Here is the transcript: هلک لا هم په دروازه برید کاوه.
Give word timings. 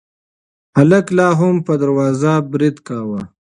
هلک 0.77 1.05
لا 1.17 1.27
هم 1.39 1.55
په 1.65 1.73
دروازه 1.81 2.33
برید 2.51 2.77
کاوه. 2.87 3.21